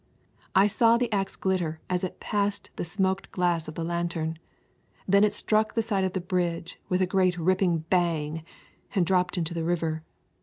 I 0.55 0.65
saw 0.65 0.97
the 0.97 1.13
axe 1.13 1.35
glitter 1.35 1.79
as 1.87 2.03
it 2.03 2.19
passed 2.19 2.71
the 2.75 2.83
smoked 2.83 3.29
glass 3.31 3.67
of 3.67 3.75
the 3.75 3.83
lantern. 3.83 4.39
Then 5.07 5.23
it 5.23 5.31
struck 5.35 5.75
the 5.75 5.83
side 5.83 6.03
of 6.03 6.13
the 6.13 6.19
bridge 6.19 6.79
with 6.89 7.03
a 7.03 7.05
great 7.05 7.37
ripping 7.37 7.85
bang, 7.91 8.43
and 8.95 9.05
dropped 9.05 9.37
into 9.37 9.53
the 9.53 9.63
river. 9.63 10.03